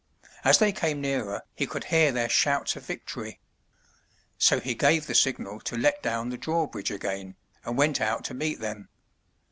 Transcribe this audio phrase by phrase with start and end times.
[0.43, 3.39] As they came nearer, he could hear their shouts of victory.
[4.39, 8.33] So he gave the signal to let down the drawbridge again, and went out to
[8.33, 8.89] meet them.